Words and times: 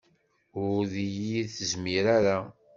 Ur 0.63 0.79
d 0.91 0.93
iyi-tezmir 1.05 2.05
ara. 2.17 2.37